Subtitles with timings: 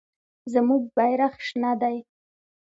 [0.53, 1.97] زموږ بیرغ شنه دی.